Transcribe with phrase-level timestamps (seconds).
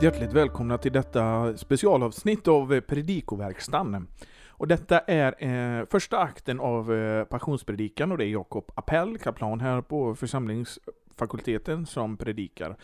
[0.00, 4.08] Hjärtligt välkomna till detta specialavsnitt av eh, Predikoverkstan.
[4.48, 9.60] Och detta är eh, första akten av eh, Passionspredikan och det är Jakob Appell, kaplan
[9.60, 12.76] här på församlingsfakulteten, som predikar.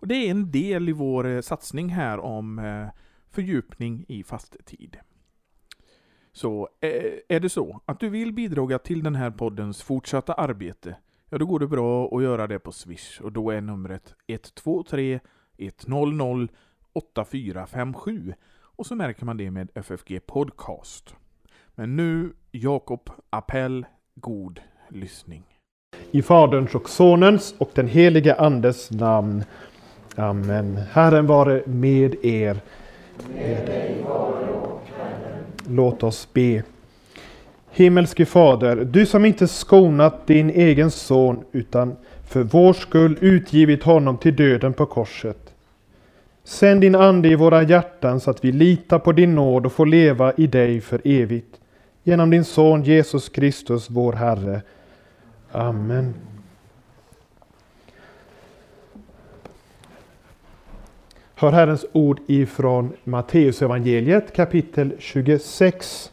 [0.00, 2.88] Och det är en del i vår eh, satsning här om eh,
[3.30, 4.96] fördjupning i fastetid.
[6.32, 10.96] Så eh, är det så att du vill bidra till den här poddens fortsatta arbete,
[11.30, 15.20] ja då går det bra att göra det på Swish och då är numret 123
[15.58, 16.48] 100
[16.92, 21.14] 8457 och så märker man det med FFG Podcast.
[21.74, 25.42] Men nu Jakob Appell, god lyssning.
[26.10, 29.44] I Faderns och Sonens och den helige Andes namn.
[30.16, 30.76] Amen.
[30.76, 32.60] Herren vare med er.
[35.68, 36.62] Låt oss be.
[37.70, 41.96] Himmelske Fader, du som inte skonat din egen son utan
[42.28, 45.47] för vår skull utgivit honom till döden på korset.
[46.48, 49.86] Sänd din Ande i våra hjärtan så att vi litar på din nåd och får
[49.86, 51.60] leva i dig för evigt.
[52.02, 54.62] Genom din Son Jesus Kristus, vår Herre.
[55.52, 56.14] Amen.
[61.34, 66.12] Hör Herrens ord ifrån Matteusevangeliet kapitel 26.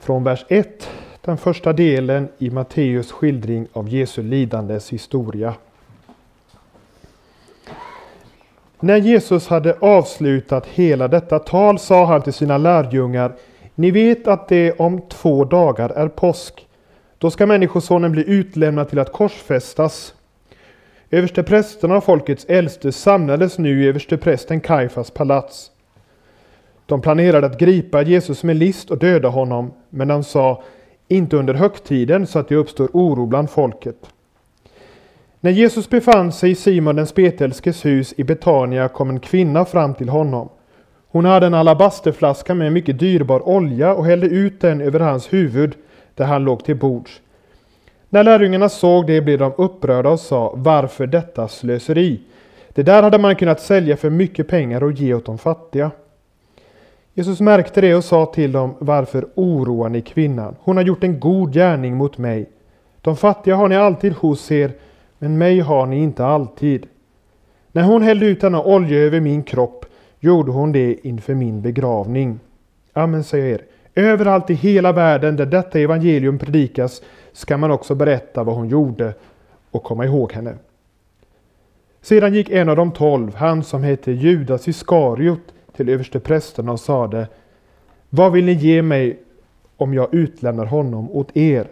[0.00, 5.54] Från vers 1, den första delen i Matteus skildring av Jesu lidandes historia.
[8.82, 13.32] När Jesus hade avslutat hela detta tal sa han till sina lärjungar
[13.74, 16.66] Ni vet att det om två dagar är påsk.
[17.18, 20.14] Då ska Människosonen bli utlämnad till att korsfästas.
[21.10, 25.70] Översteprästerna och folkets äldste samlades nu i översteprästen Kaifas palats.
[26.86, 30.62] De planerade att gripa Jesus med list och döda honom, men de sa
[31.08, 33.96] inte under högtiden så att det uppstår oro bland folket.
[35.42, 39.94] När Jesus befann sig i Simon den spetälskes hus i Betania kom en kvinna fram
[39.94, 40.48] till honom.
[41.08, 45.74] Hon hade en alabasterflaska med mycket dyrbar olja och hällde ut den över hans huvud
[46.14, 47.20] där han låg till bords.
[48.08, 52.20] När lärjungarna såg det blev de upprörda och sa Varför detta slöseri?
[52.68, 55.90] Det där hade man kunnat sälja för mycket pengar och ge åt de fattiga.
[57.14, 60.56] Jesus märkte det och sa till dem Varför oroar ni kvinnan?
[60.60, 62.50] Hon har gjort en god gärning mot mig.
[63.00, 64.72] De fattiga har ni alltid hos er
[65.22, 66.86] men mig har ni inte alltid.
[67.72, 69.86] När hon hällde ut denna olja över min kropp
[70.20, 72.40] gjorde hon det inför min begravning.
[72.92, 73.64] Amen säger jag er.
[73.94, 79.14] Överallt i hela världen där detta evangelium predikas ska man också berätta vad hon gjorde
[79.70, 80.54] och komma ihåg henne.
[82.00, 87.28] Sedan gick en av de tolv, han som hette Judas Iskariot, till översteprästerna och sade
[88.10, 89.18] Vad vill ni ge mig
[89.76, 91.66] om jag utlämnar honom åt er?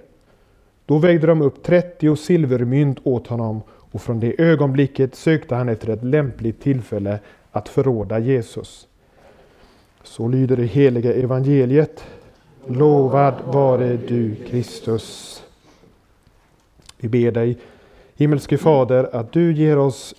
[0.89, 5.89] Då vägde de upp 30 silvermynt åt honom och från det ögonblicket sökte han efter
[5.89, 7.19] ett lämpligt tillfälle
[7.51, 8.89] att förråda Jesus.
[10.03, 12.05] Så lyder det heliga evangeliet.
[12.67, 15.43] Lovad vare du Kristus.
[16.97, 17.59] Vi ber dig,
[18.17, 20.15] himmelske Fader, att du ger oss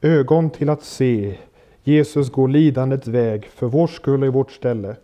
[0.00, 1.38] ögon till att se
[1.82, 4.96] Jesus gå lidandets väg för vår skull och i vårt ställe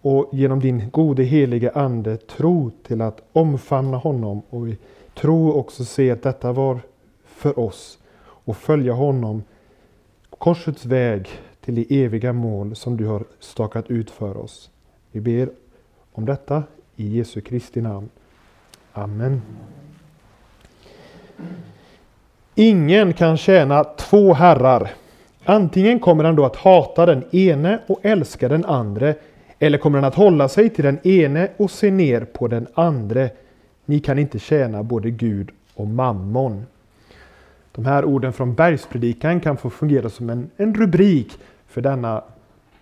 [0.00, 4.76] och genom din gode helige Ande tro till att omfamna honom och i
[5.14, 6.80] tro också se att detta var
[7.24, 9.42] för oss och följa honom
[10.30, 11.28] korsets väg
[11.60, 14.70] till det eviga mål som du har stakat ut för oss.
[15.12, 15.48] Vi ber
[16.12, 16.62] om detta
[16.96, 18.08] i Jesu Kristi namn.
[18.92, 19.42] Amen.
[22.54, 24.90] Ingen kan tjäna två herrar.
[25.44, 29.14] Antingen kommer han då att hata den ene och älska den andra
[29.62, 33.30] eller kommer han att hålla sig till den ene och se ner på den andre?
[33.84, 36.66] Ni kan inte tjäna både Gud och mammon.
[37.72, 41.38] De här orden från bergspredikan kan få fungera som en, en rubrik
[41.68, 42.22] för denna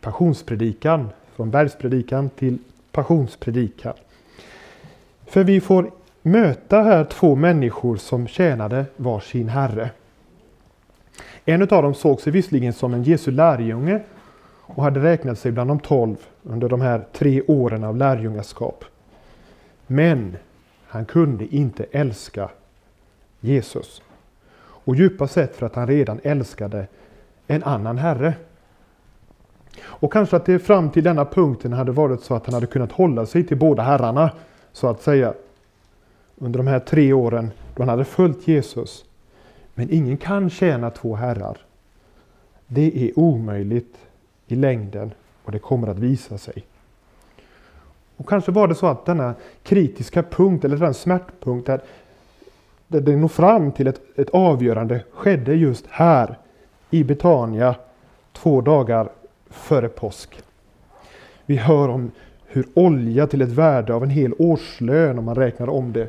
[0.00, 1.08] passionspredikan.
[1.36, 2.58] Från bergspredikan till
[2.92, 3.94] passionspredikan.
[5.26, 5.90] För vi får
[6.22, 9.90] möta här två människor som tjänade var sin herre.
[11.44, 14.00] En av dem såg sig visserligen som en Jesu lärjunge
[14.74, 18.84] och hade räknat sig bland de tolv under de här tre åren av lärjungaskap.
[19.86, 20.36] Men
[20.86, 22.50] han kunde inte älska
[23.40, 24.02] Jesus.
[24.60, 26.86] Och djupast sett för att han redan älskade
[27.46, 28.34] en annan herre.
[29.80, 32.92] Och kanske att det fram till denna punkten hade varit så att han hade kunnat
[32.92, 34.30] hålla sig till båda herrarna,
[34.72, 35.34] så att säga.
[36.36, 39.04] Under de här tre åren då han hade följt Jesus.
[39.74, 41.58] Men ingen kan tjäna två herrar.
[42.66, 43.96] Det är omöjligt
[44.48, 45.12] i längden
[45.44, 46.64] och det kommer att visa sig.
[48.16, 51.80] Och Kanske var det så att denna kritiska punkt eller den smärtpunkt där,
[52.88, 56.38] där det når fram till ett, ett avgörande skedde just här
[56.90, 57.74] i Betania
[58.32, 59.08] två dagar
[59.50, 60.42] före påsk.
[61.46, 62.10] Vi hör om
[62.46, 66.08] hur olja till ett värde av en hel årslön, om man räknar om det,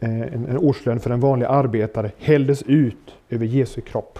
[0.00, 4.18] eh, en, en årslön för en vanlig arbetare, hälldes ut över Jesu kropp.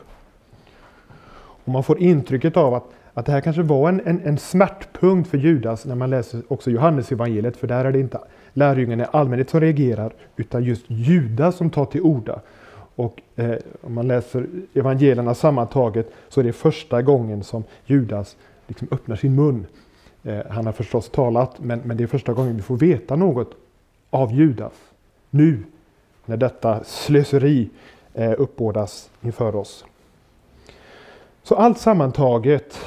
[1.69, 2.85] Och man får intrycket av att,
[3.15, 6.71] att det här kanske var en, en, en smärtpunkt för Judas när man läser också
[6.71, 8.19] Johannes evangeliet för där är det inte
[8.53, 12.41] lärjungarna i allmänhet som reagerar, utan just Judas som tar till orda.
[12.95, 18.37] Och eh, om man läser evangelierna sammantaget så är det första gången som Judas
[18.67, 19.67] liksom öppnar sin mun.
[20.23, 23.51] Eh, han har förstås talat, men, men det är första gången vi får veta något
[24.11, 24.73] av Judas.
[25.31, 25.63] Nu,
[26.25, 27.69] när detta slöseri
[28.15, 29.85] eh, uppbådas inför oss.
[31.49, 32.79] Så allt sammantaget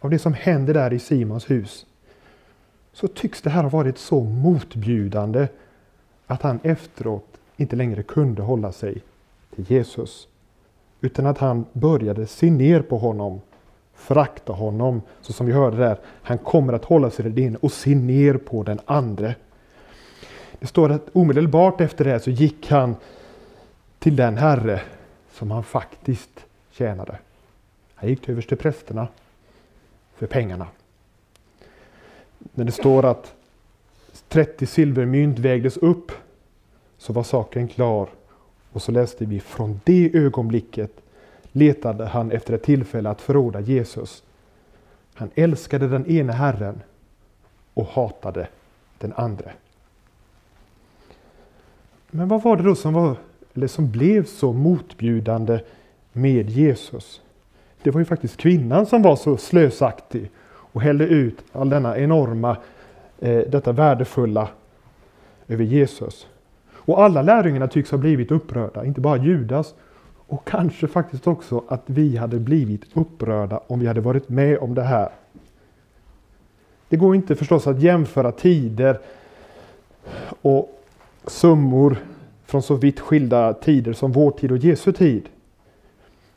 [0.00, 1.86] av det som händer där i Simons hus
[2.92, 5.48] så tycks det här ha varit så motbjudande
[6.26, 7.26] att han efteråt
[7.56, 9.02] inte längre kunde hålla sig
[9.54, 10.28] till Jesus.
[11.00, 13.40] Utan att han började se ner på honom,
[13.94, 15.98] förakta honom, så som vi hörde där.
[16.22, 19.34] Han kommer att hålla sig till din och se ner på den andre.
[20.58, 22.96] Det står att omedelbart efter det så gick han
[23.98, 24.80] till den herre
[25.32, 27.18] som han faktiskt tjänade.
[27.96, 29.08] Han gick till översteprästerna
[30.16, 30.68] för pengarna.
[32.38, 33.34] När det står att
[34.28, 36.12] 30 silvermynt vägdes upp
[36.98, 38.08] så var saken klar.
[38.72, 40.90] Och så läste vi från det ögonblicket
[41.52, 44.22] letade han efter ett tillfälle att förråda Jesus.
[45.14, 46.82] Han älskade den ene Herren
[47.74, 48.48] och hatade
[48.98, 49.50] den andra.
[52.10, 53.16] Men vad var det då som, var,
[53.54, 55.60] eller som blev så motbjudande
[56.12, 57.20] med Jesus?
[57.82, 62.56] Det var ju faktiskt kvinnan som var så slösaktig och hällde ut all denna enorma,
[63.18, 64.48] eh, detta värdefulla
[65.48, 66.26] över Jesus.
[66.74, 69.74] Och alla lärjungarna tycks ha blivit upprörda, inte bara Judas.
[70.26, 74.74] Och kanske faktiskt också att vi hade blivit upprörda om vi hade varit med om
[74.74, 75.08] det här.
[76.88, 78.98] Det går inte förstås att jämföra tider
[80.42, 80.82] och
[81.26, 81.96] summor
[82.44, 85.28] från så vitt skilda tider som vår tid och Jesu tid.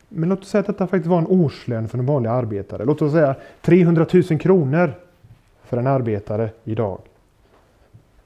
[0.09, 2.85] Men låt oss säga att detta faktiskt var en årslön för en vanlig arbetare.
[2.85, 4.94] Låt oss säga 300 000 kronor
[5.63, 7.01] för en arbetare idag.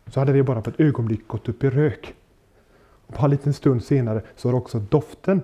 [0.08, 2.14] Så hade det bara på ett ögonblick gått upp i rök.
[3.08, 5.42] Och bara en liten stund senare så har också doften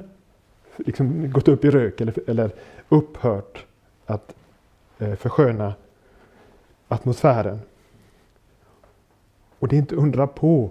[0.77, 2.51] liksom gått upp i rök eller, eller
[2.89, 3.65] upphört
[4.05, 4.35] att
[4.99, 5.73] eh, försköna
[6.87, 7.59] atmosfären.
[9.59, 10.69] Och det är inte undra på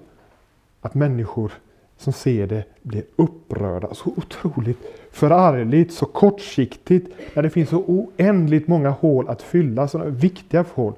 [0.81, 1.53] att människor
[1.97, 3.95] som ser det blir upprörda.
[3.95, 4.79] Så otroligt
[5.13, 7.15] förargligt, så kortsiktigt.
[7.35, 10.95] När det finns så oändligt många hål att fylla, sådana viktiga hål.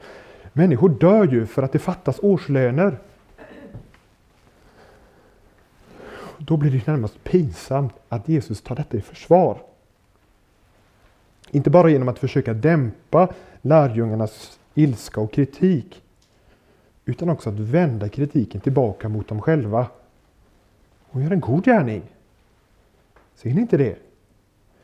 [0.53, 2.99] Människor dör ju för att det fattas årslöner.
[6.39, 9.59] Då blir det närmast pinsamt att Jesus tar detta i försvar.
[11.51, 13.29] Inte bara genom att försöka dämpa
[13.63, 16.03] lärjungarnas ilska och kritik,
[17.05, 19.87] utan också att vända kritiken tillbaka mot dem själva.
[21.11, 22.03] Hon gör en god gärning.
[23.43, 23.99] Ser ni inte det?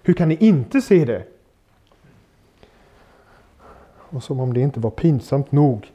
[0.03, 1.25] Hur kan ni inte se det?
[3.89, 5.93] Och som om det inte var pinsamt nog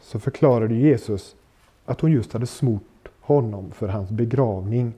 [0.00, 1.36] så förklarade Jesus
[1.84, 4.92] att hon just hade smort honom för hans begravning.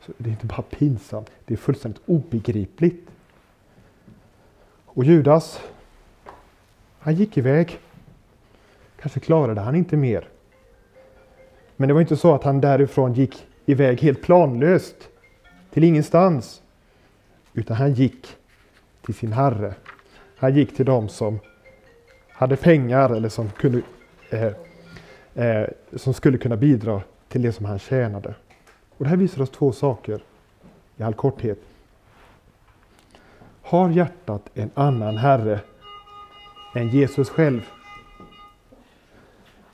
[0.00, 3.08] Så det är inte bara pinsamt, det är fullständigt obegripligt.
[4.86, 5.60] Och Judas,
[6.98, 7.78] han gick iväg.
[9.00, 10.28] Kanske klarade han inte mer.
[11.76, 15.10] Men det var inte så att han därifrån gick iväg helt planlöst
[15.72, 16.62] till ingenstans.
[17.54, 18.26] Utan han gick
[19.02, 19.74] till sin Herre.
[20.36, 21.38] Han gick till dem som
[22.32, 23.82] hade pengar eller som, kunde,
[24.30, 24.52] eh,
[25.44, 28.34] eh, som skulle kunna bidra till det som han tjänade.
[28.96, 30.22] Och det här visar oss två saker
[30.96, 31.58] i all korthet.
[33.62, 35.60] Har hjärtat en annan Herre
[36.74, 37.60] än Jesus själv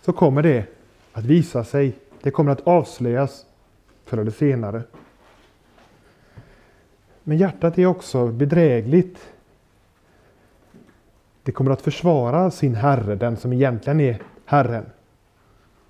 [0.02, 0.64] så kommer det
[1.12, 3.46] att visa sig, det kommer att avslöjas
[4.04, 4.82] förr eller senare.
[7.28, 9.18] Men hjärtat är också bedrägligt.
[11.42, 14.85] Det kommer att försvara sin Herre, den som egentligen är Herren.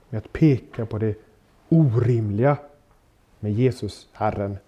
[0.08, 1.14] Med att peka på det
[1.68, 2.56] orimliga
[3.40, 4.58] med Jesus, Herren.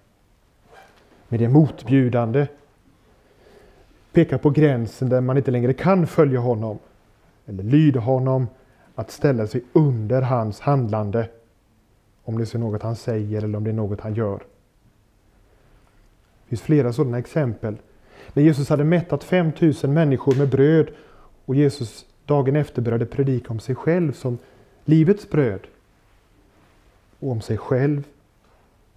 [1.29, 2.47] Med det motbjudande.
[4.13, 6.79] Peka på gränsen där man inte längre kan följa honom.
[7.47, 8.47] Eller lyda honom.
[8.95, 11.29] Att ställa sig under hans handlande.
[12.25, 14.43] Om det är något han säger eller om det är något han gör.
[16.49, 17.76] Det finns flera sådana exempel.
[18.33, 20.88] När Jesus hade mättat 5000 människor med bröd
[21.45, 24.38] och Jesus dagen efter började predika om sig själv som
[24.85, 25.61] livets bröd.
[27.19, 28.02] Och om sig själv,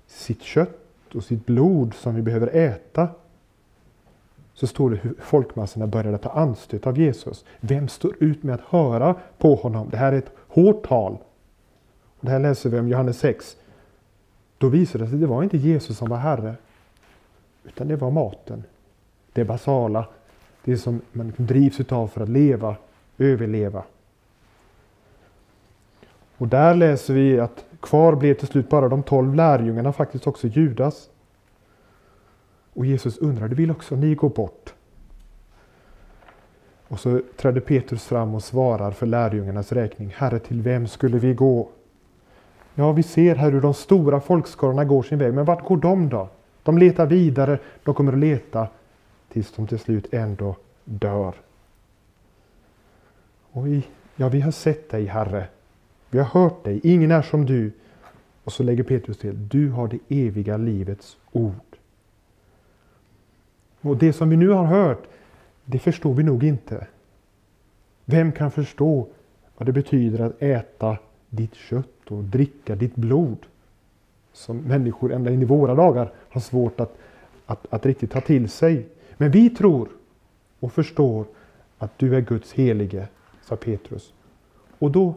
[0.08, 3.08] sitt kött och sitt blod som vi behöver äta.
[4.54, 7.46] Så står det hur folkmassorna började ta anstöt av Jesus.
[7.60, 9.90] Vem står ut med att höra på honom?
[9.90, 11.18] Det här är ett hårt tal.
[12.22, 13.58] Det här läser vi om Johannes 6.
[14.58, 16.56] Då visade det sig att det var inte Jesus som var Herre.
[17.64, 18.64] Utan det var maten.
[19.34, 20.06] Det basala.
[20.64, 22.76] Det som man liksom drivs utav för att leva,
[23.18, 23.84] överleva.
[26.38, 30.48] Och där läser vi att kvar blev till slut bara de tolv lärjungarna, faktiskt också
[30.48, 31.10] Judas.
[32.74, 34.74] Och Jesus undrade, vill också ni gå bort?
[36.88, 40.14] Och så trädde Petrus fram och svarar för lärjungarnas räkning.
[40.18, 41.70] Herre, till vem skulle vi gå?
[42.76, 46.10] Ja, vi ser här hur de stora folkskarorna går sin väg, men vart går de
[46.10, 46.30] då?
[46.64, 48.68] De letar vidare, de kommer att leta
[49.30, 51.34] tills de till slut ändå dör.
[53.52, 55.48] Oj, ja vi har sett dig Herre.
[56.10, 57.72] Vi har hört dig, ingen är som du.
[58.44, 61.78] Och så lägger Petrus till, du har det eviga livets ord.
[63.82, 65.04] Och det som vi nu har hört,
[65.66, 66.88] det förstår vi nog inte.
[68.06, 69.08] Vem kan förstå
[69.58, 70.98] vad det betyder att äta
[71.30, 73.46] ditt kött och dricka ditt blod?
[74.34, 76.98] Som människor ända in i våra dagar har svårt att,
[77.46, 78.88] att, att riktigt ta till sig.
[79.18, 79.90] Men vi tror
[80.60, 81.26] och förstår
[81.78, 83.08] att du är Guds helige,
[83.42, 84.14] sa Petrus.
[84.80, 85.16] Och då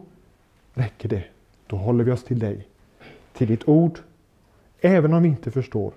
[0.74, 1.24] räcker det.
[1.66, 2.68] Då håller vi oss till dig,
[3.32, 3.98] till ditt ord,
[4.80, 5.92] även om vi inte förstår.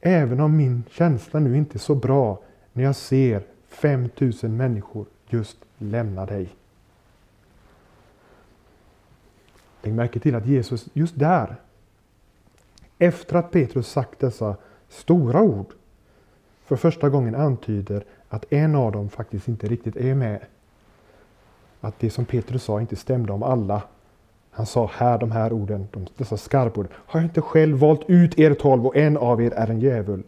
[0.00, 2.38] Även om min känsla nu inte är så bra
[2.72, 6.48] när jag ser 5000 människor just lämna dig.
[9.82, 11.56] Lägg märke till att Jesus just där,
[13.00, 14.56] efter att Petrus sagt dessa
[14.88, 15.66] stora ord,
[16.64, 20.40] för första gången antyder att en av dem faktiskt inte riktigt är med.
[21.80, 23.82] Att det som Petrus sa inte stämde om alla.
[24.50, 26.88] Han sa här de här orden, dessa skarpord.
[26.92, 30.22] Har jag inte själv valt ut er tolv och en av er är en djävul?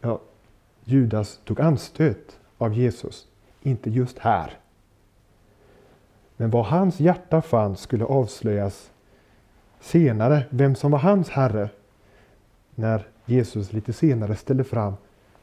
[0.00, 0.20] Ja,
[0.84, 3.26] Judas tog anstöt av Jesus,
[3.62, 4.58] inte just här.
[6.36, 8.90] Men vad hans hjärta fann skulle avslöjas
[9.80, 11.68] senare, vem som var hans herre,
[12.74, 14.94] när Jesus lite senare ställer fram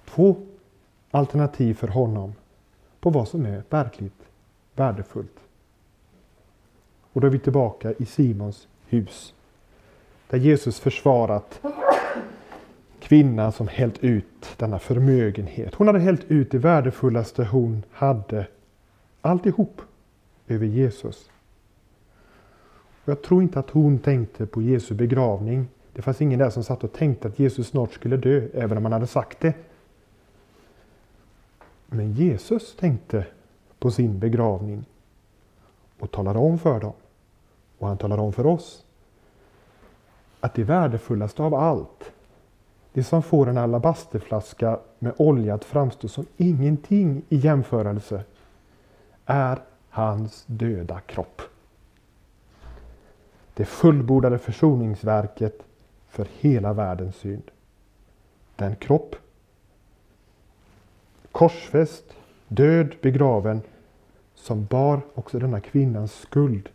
[0.06, 0.36] två
[1.12, 2.34] alternativ för honom
[3.00, 4.24] på vad som är verkligt
[4.76, 5.40] värdefullt.
[7.14, 9.34] Och då är vi tillbaka i Simons hus.
[10.30, 11.62] Där Jesus försvarat
[13.00, 15.76] kvinnan som hällt ut denna förmögenhet.
[15.76, 18.48] Hon hade hällt ut det värdefullaste hon hade.
[19.22, 19.82] Alltihop
[20.48, 21.30] över Jesus.
[23.06, 25.68] Och jag tror inte att hon tänkte på Jesu begravning.
[25.94, 28.86] Det fanns ingen där som satt och tänkte att Jesus snart skulle dö, även om
[28.86, 29.54] han hade sagt det.
[31.88, 33.26] Men Jesus tänkte
[33.80, 34.86] på sin begravning
[36.00, 36.94] och talade om för dem,
[37.78, 38.86] och han talade om för oss,
[40.40, 42.12] att det värdefullaste av allt,
[42.94, 48.24] det som får en alabasterflaska med olja att framstå som ingenting i jämförelse,
[49.26, 49.60] är
[49.90, 51.42] hans döda kropp.
[53.56, 55.64] Det fullbordade försoningsverket
[56.10, 57.52] för hela världens synd.
[58.56, 59.16] Den kropp
[61.32, 62.04] korsfäst,
[62.48, 63.62] död, begraven,
[64.36, 66.70] som bar också denna kvinnans skuld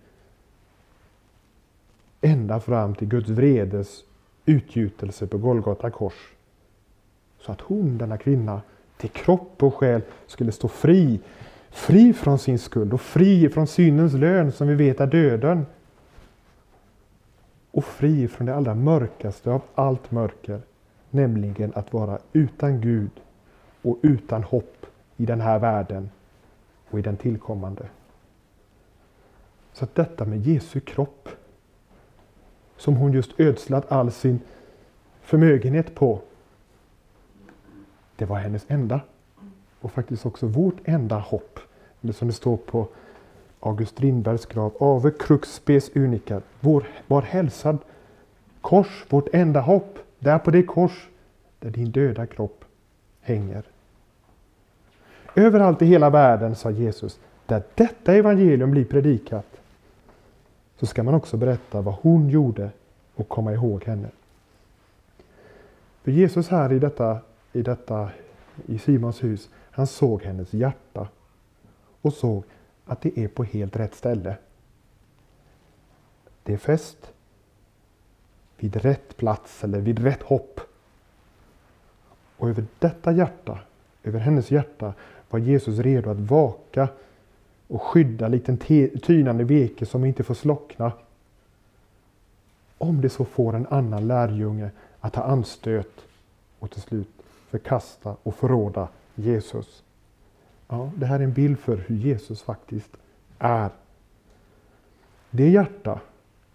[2.20, 4.04] ända fram till Guds vredes
[4.46, 6.32] utgjutelse på Golgata kors.
[7.40, 8.62] Så att hon, denna kvinna,
[8.96, 11.20] till kropp och själ skulle stå fri.
[11.70, 15.66] Fri från sin skuld och fri från syndens lön som vi vet är döden.
[17.70, 20.60] Och fri från det allra mörkaste av allt mörker,
[21.10, 23.10] nämligen att vara utan Gud
[23.82, 24.86] och utan hopp
[25.16, 26.10] i den här världen
[26.90, 27.88] och i den tillkommande.
[29.72, 31.28] Så att detta med Jesu kropp,
[32.76, 34.40] som hon just ödslat all sin
[35.20, 36.20] förmögenhet på,
[38.16, 39.00] det var hennes enda
[39.80, 41.60] och faktiskt också vårt enda hopp.
[42.02, 42.88] Eller som det står på
[43.60, 47.78] August Strindbergs grav, Ave crux spes unica, vår, var hälsad
[48.60, 51.08] kors, vårt enda hopp, där på det kors
[51.58, 52.64] där din döda kropp
[53.20, 53.62] hänger.
[55.34, 59.46] Överallt i hela världen, sa Jesus, där detta evangelium blir predikat,
[60.78, 62.70] så ska man också berätta vad hon gjorde
[63.14, 64.08] och komma ihåg henne.
[66.02, 67.18] För Jesus här i detta,
[67.52, 68.10] i detta,
[68.66, 71.08] i Simons hus, han såg hennes hjärta
[72.02, 72.44] och såg
[72.90, 74.36] att det är på helt rätt ställe.
[76.42, 77.12] Det är fäst
[78.56, 80.60] vid rätt plats eller vid rätt hopp.
[82.36, 83.58] Och över detta hjärta,
[84.02, 84.94] över hennes hjärta,
[85.30, 86.88] var Jesus redo att vaka
[87.68, 88.56] och skydda liten
[89.02, 90.92] tynande veke som inte får slockna.
[92.78, 94.70] Om det så får en annan lärjunge
[95.00, 96.04] att ta anstöt
[96.58, 97.10] och till slut
[97.50, 99.82] förkasta och förråda Jesus.
[100.70, 102.96] Ja, det här är en bild för hur Jesus faktiskt
[103.38, 103.70] är.
[105.30, 106.00] Det hjärta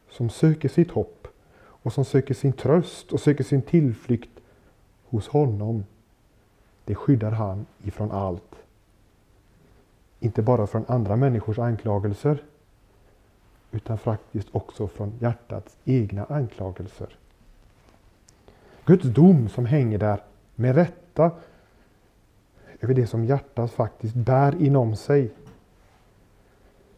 [0.10, 4.40] som söker sitt hopp och som söker sin tröst och söker sin tillflykt
[5.06, 5.86] hos honom,
[6.86, 8.56] det skyddar han ifrån allt.
[10.20, 12.44] Inte bara från andra människors anklagelser,
[13.72, 17.18] utan faktiskt också från hjärtats egna anklagelser.
[18.86, 20.24] Guds dom som hänger där
[20.56, 21.32] med rätta
[22.82, 25.32] över det som hjärtat faktiskt bär inom sig.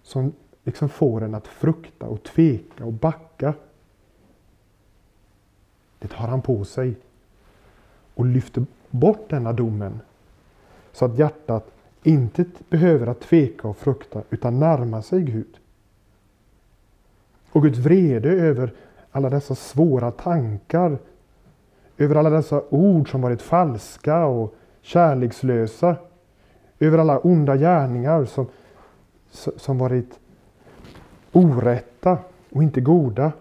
[0.01, 3.53] Som liksom får en att frukta och tveka och backa.
[5.99, 6.95] Det tar han på sig
[8.15, 9.99] och lyfter bort denna domen
[10.91, 11.71] så att hjärtat
[12.03, 15.57] inte behöver att tveka och frukta utan närma sig Gud.
[17.51, 18.73] Och Guds vrede över
[19.11, 20.97] alla dessa svåra tankar,
[21.97, 24.55] över alla dessa ord som varit falska och
[24.87, 25.95] kärlekslösa,
[26.79, 28.47] över alla onda gärningar som,
[29.57, 30.19] som varit
[31.31, 32.17] orätta
[32.49, 33.31] och inte goda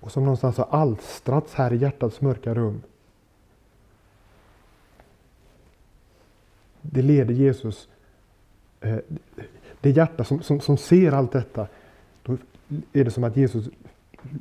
[0.00, 2.82] och som någonstans har alstrats här i hjärtats mörka rum.
[6.80, 7.88] Det leder Jesus,
[8.80, 8.98] eh,
[9.80, 11.66] det hjärta som, som, som ser allt detta,
[12.22, 12.36] då
[12.92, 13.68] är det som att Jesus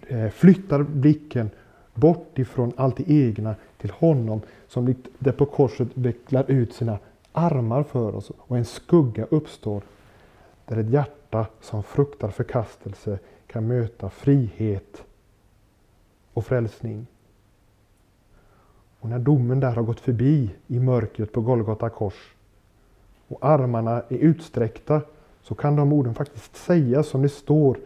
[0.07, 1.49] eh, flyttar blicken
[1.93, 6.99] bort ifrån allt det egna till honom som likt det på korset vecklar ut sina
[7.31, 9.83] armar för oss och en skugga uppstår
[10.65, 15.03] där ett hjärta som fruktar förkastelse kan möta frihet
[16.33, 17.07] och frälsning.
[18.99, 22.35] Och när domen där har gått förbi i mörkret på Golgata kors
[23.27, 25.01] och armarna är utsträckta
[25.41, 27.77] så kan de orden faktiskt sägas som det står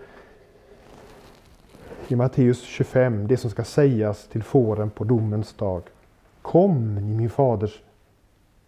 [2.11, 5.83] i Matteus 25, det som ska sägas till fåren på domens dag.
[6.41, 7.81] Kom, ni min faders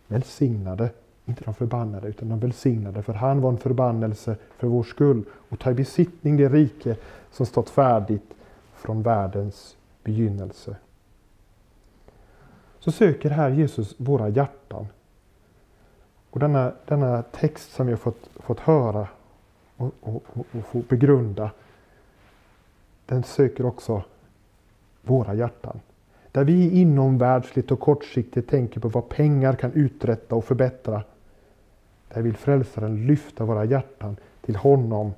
[0.08, 0.90] välsignade,
[1.26, 5.60] inte de förbannade, utan de välsignade, för han var en förbannelse för vår skull och
[5.60, 6.96] ta i besittning det rike
[7.32, 8.34] som stått färdigt
[8.74, 10.76] från världens begynnelse.
[12.80, 14.88] Så söker här Jesus våra hjärtan.
[16.30, 19.08] Och denna, denna text som vi har fått, fått höra
[19.76, 21.52] och, och, och få begrunda,
[23.10, 24.04] den söker också
[25.02, 25.80] våra hjärtan.
[26.32, 31.04] Där vi inomvärldsligt och kortsiktigt tänker på vad pengar kan uträtta och förbättra.
[32.14, 35.14] Där vill frälsaren lyfta våra hjärtan till honom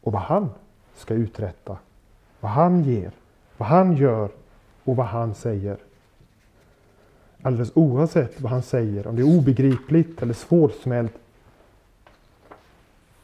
[0.00, 0.50] och vad han
[0.94, 1.78] ska uträtta.
[2.40, 3.10] Vad han ger,
[3.56, 4.30] vad han gör
[4.84, 5.76] och vad han säger.
[7.42, 11.12] Alldeles oavsett vad han säger, om det är obegripligt eller svårsmält.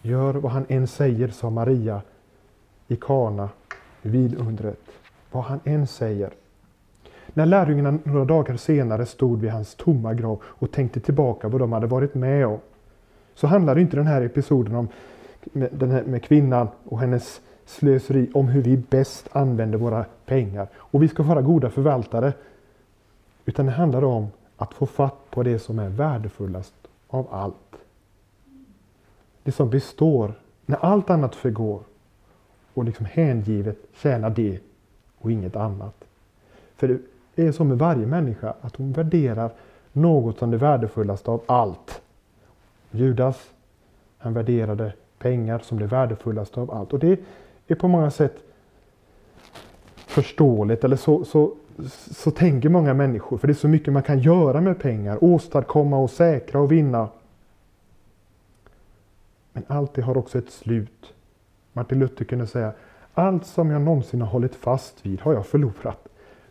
[0.03, 2.03] Gör vad han än säger, sa Maria
[2.93, 3.49] i Kana
[4.03, 4.81] vid undret.
[5.31, 6.31] Vad han än säger.
[7.27, 11.73] När lärjungarna några dagar senare stod vid hans tomma grav och tänkte tillbaka vad de
[11.73, 12.59] hade varit med om.
[13.35, 14.89] Så handlade inte den här episoden om
[15.53, 20.69] den här, med kvinnan och hennes slöseri om hur vi bäst använder våra pengar.
[20.77, 22.33] Och vi ska vara goda förvaltare.
[23.45, 24.27] Utan det handlar om
[24.57, 26.75] att få fatt på det som är värdefullast
[27.09, 27.77] av allt.
[29.43, 30.35] Det som består
[30.67, 31.81] när allt annat förgår
[32.75, 34.59] och liksom hängivet tjäna det
[35.19, 36.05] och inget annat.
[36.77, 36.99] För
[37.35, 39.51] det är så med varje människa att hon värderar
[39.93, 42.01] något som det värdefullaste av allt.
[42.91, 43.51] Judas,
[44.19, 46.93] han värderade pengar som det värdefullaste av allt.
[46.93, 47.21] Och det
[47.67, 48.37] är på många sätt
[49.95, 51.55] förståeligt, eller så, så,
[52.11, 53.39] så tänker många människor.
[53.39, 57.09] För det är så mycket man kan göra med pengar, åstadkomma och säkra och vinna.
[59.53, 61.13] Men allt det har också ett slut.
[61.73, 62.73] Martin Luther kunde säga,
[63.15, 66.09] allt som jag någonsin har hållit fast vid har jag förlorat.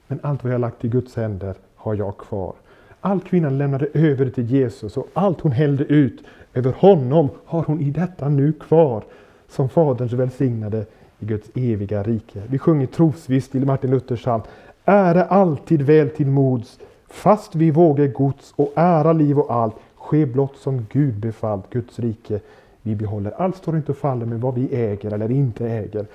[0.07, 2.53] Men allt vad jag lagt i Guds händer har jag kvar.
[3.01, 7.81] Allt kvinnan lämnade över till Jesus och allt hon hällde ut över honom har hon
[7.81, 9.03] i detta nu kvar.
[9.47, 10.86] Som Faderns välsignade
[11.19, 12.41] i Guds eviga rike.
[12.47, 14.41] Vi sjunger trosvisst till Martin Luthers psalm.
[14.86, 20.25] Ära alltid väl till mods, fast vi vågar gods och ära liv och allt, ske
[20.25, 22.39] blott som Gud befallt, Guds rike
[22.82, 23.32] vi behåller.
[23.32, 26.06] Allt står inte och faller med vad vi äger eller inte äger.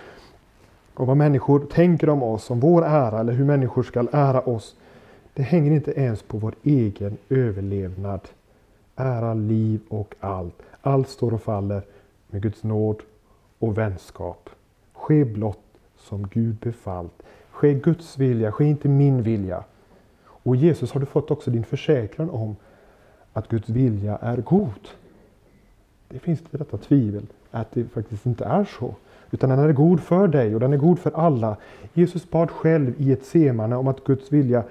[0.95, 4.77] Och vad människor tänker om oss, om vår ära eller hur människor ska ära oss.
[5.35, 8.21] Det hänger inte ens på vår egen överlevnad.
[8.97, 10.63] Ära, liv och allt.
[10.83, 11.83] Allt står och faller
[12.31, 13.03] med Guds nåd
[13.59, 14.51] och vänskap.
[14.93, 15.59] Ske blott
[15.97, 17.23] som Gud befallt.
[17.51, 19.65] Ske Guds vilja, ske inte min vilja.
[20.27, 22.57] Och Jesus har du fått också din försäkran om
[23.33, 24.89] att Guds vilja är god.
[26.09, 27.27] Det finns inte detta tvivel.
[27.51, 28.95] att det faktiskt inte är så.
[29.31, 31.57] Utan den är god för dig och den är god för alla.
[31.95, 34.65] Jesus bad själv i ett semane om att Guds vilja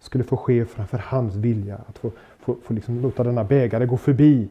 [0.00, 1.78] skulle få ske framför hans vilja.
[1.88, 4.48] Att få, få, få liksom låta denna bägare gå förbi.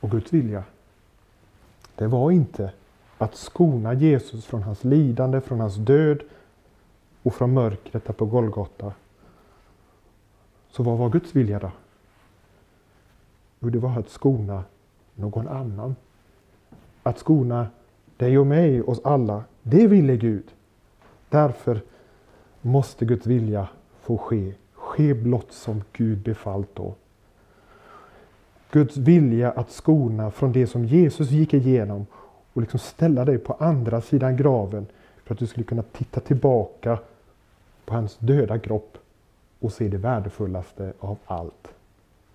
[0.00, 0.64] Och Guds vilja,
[1.96, 2.72] det var inte
[3.18, 6.22] att skona Jesus från hans lidande, från hans död
[7.22, 8.92] och från mörkret på Golgata.
[10.70, 11.70] Så vad var Guds vilja då?
[13.60, 14.64] Jo, det var att skona
[15.14, 15.96] någon annan.
[17.02, 17.66] Att skona
[18.16, 19.44] dig och mig, oss alla.
[19.62, 20.44] Det ville Gud.
[21.28, 21.80] Därför
[22.60, 23.68] måste Guds vilja
[24.00, 24.54] få ske.
[24.72, 26.94] Ske blott som Gud befallt då.
[28.70, 32.06] Guds vilja att skona från det som Jesus gick igenom
[32.52, 34.86] och liksom ställa dig på andra sidan graven
[35.24, 36.98] för att du skulle kunna titta tillbaka
[37.84, 38.98] på hans döda kropp
[39.60, 41.74] och se det värdefullaste av allt.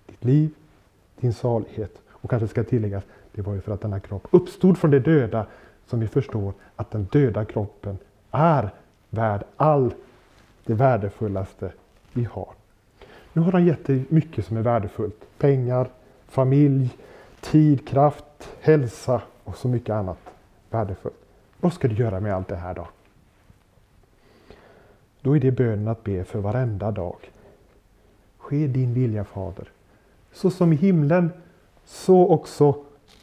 [0.06, 0.50] Ditt liv,
[1.20, 4.92] din salighet och kanske ska tilläggas, det var ju för att denna kropp uppstod från
[4.92, 5.46] det döda
[5.86, 7.98] som vi förstår att den döda kroppen
[8.32, 8.70] är
[9.10, 9.94] värd all
[10.66, 11.72] det värdefullaste
[12.14, 12.50] vi har.
[13.34, 15.26] Nu har han gett dig mycket som är värdefullt.
[15.38, 15.90] Pengar,
[16.28, 16.98] familj,
[17.42, 20.18] tid, kraft, hälsa och så mycket annat
[20.70, 21.16] värdefullt.
[21.60, 22.88] Vad ska du göra med allt det här då?
[25.22, 27.32] Då är det bönen att be för varenda dag.
[28.38, 29.72] Ske din vilja Fader.
[30.36, 31.32] Så som i himlen,
[31.86, 32.76] så också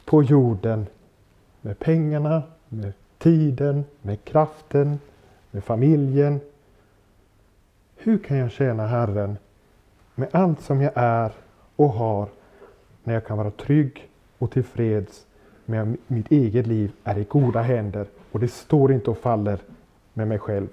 [0.05, 0.87] på jorden.
[1.61, 5.01] Med pengarna, med tiden, med kraften,
[5.51, 6.41] med familjen.
[7.97, 9.37] Hur kan jag tjäna Herren
[10.15, 11.33] med allt som jag är
[11.77, 12.29] och har
[13.05, 15.27] när jag kan vara trygg och tillfreds
[15.65, 19.59] med att mitt eget liv är i goda händer och det står inte och faller
[20.13, 20.69] med mig själv.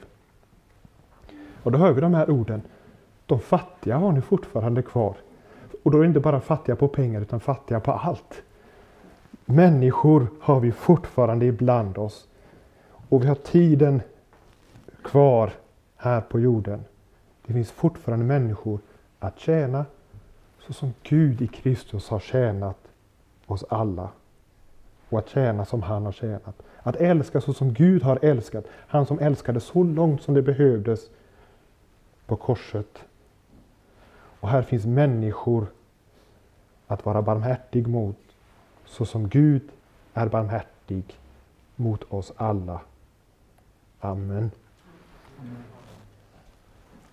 [1.64, 2.62] Och då hör vi de här orden.
[3.26, 5.16] De fattiga har ni fortfarande kvar.
[5.84, 8.42] Och då är det inte bara fattiga på pengar utan fattiga på allt.
[9.46, 12.28] Människor har vi fortfarande ibland oss.
[13.10, 14.02] Och vi har tiden
[15.02, 15.52] kvar
[15.96, 16.84] här på jorden.
[17.46, 18.80] Det finns fortfarande människor
[19.20, 19.86] att tjäna
[20.60, 22.78] så som Gud i Kristus har tjänat
[23.46, 24.10] oss alla.
[25.10, 26.64] Och att tjäna som han har tjänat.
[26.84, 28.66] Att älska så som Gud har älskat.
[28.72, 31.10] Han som älskade så långt som det behövdes
[32.26, 33.04] på korset.
[34.40, 35.68] Och här finns människor
[36.88, 38.18] att vara barmhärtig mot
[38.86, 39.62] så som Gud
[40.14, 41.04] är barmhärtig
[41.76, 42.82] mot oss alla.
[44.00, 44.52] Amen.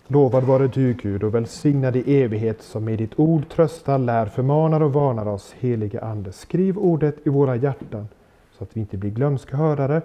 [0.07, 4.81] Lovad vare du Gud och välsignad i evighet som med ditt ord tröstar, lär, förmanar
[4.81, 6.31] och varnar oss, helige Ande.
[6.31, 8.07] Skriv ordet i våra hjärtan
[8.57, 10.01] så att vi inte blir glömska hörare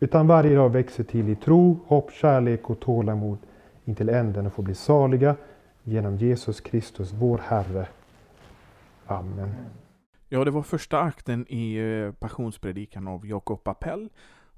[0.00, 3.38] utan varje dag växer till i tro, hopp, kärlek och tålamod
[3.84, 5.36] intill änden och får bli saliga
[5.84, 7.86] genom Jesus Kristus, vår Herre.
[9.06, 9.54] Amen.
[10.28, 14.08] Ja, det var första akten i eh, Passionspredikan av Jakob Appell.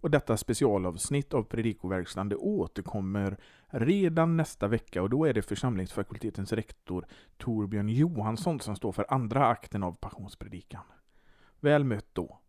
[0.00, 3.37] Och detta specialavsnitt av Predikoverkstan det återkommer
[3.68, 7.06] redan nästa vecka och då är det församlingsfakultetens rektor
[7.37, 10.82] Torbjörn Johansson som står för andra akten av Passionspredikan.
[11.60, 12.40] Väl mött då!